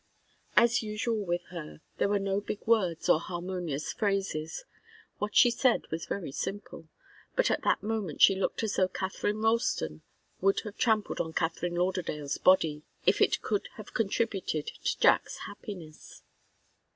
As 0.55 0.81
usual 0.81 1.23
with 1.23 1.43
her, 1.51 1.81
there 1.99 2.09
were 2.09 2.17
no 2.17 2.41
big 2.41 2.65
words 2.65 3.07
nor 3.07 3.19
harmonious 3.19 3.93
phrases. 3.93 4.63
What 5.19 5.35
she 5.35 5.51
said 5.51 5.83
was 5.91 6.07
very 6.07 6.31
simple. 6.31 6.87
But 7.35 7.51
at 7.51 7.61
that 7.65 7.83
moment 7.83 8.19
she 8.19 8.33
looked 8.33 8.63
as 8.63 8.77
though 8.77 8.87
Katharine 8.87 9.43
Ralston 9.43 10.01
would 10.39 10.61
have 10.61 10.75
trampled 10.79 11.21
on 11.21 11.33
Katharine 11.33 11.75
Lauderdale's 11.75 12.39
body, 12.39 12.81
if 13.05 13.21
it 13.21 13.43
could 13.43 13.69
have 13.75 13.93
contributed 13.93 14.71
to 14.83 14.97
Jack's 14.97 15.37
happiness. 15.45 16.23